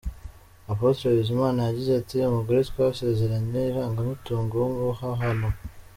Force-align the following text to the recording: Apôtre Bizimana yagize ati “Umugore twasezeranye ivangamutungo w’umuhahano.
Apôtre 0.73 1.07
Bizimana 1.17 1.59
yagize 1.67 1.91
ati 2.01 2.15
“Umugore 2.29 2.59
twasezeranye 2.69 3.61
ivangamutungo 3.71 4.53
w’umuhahano. 4.63 5.47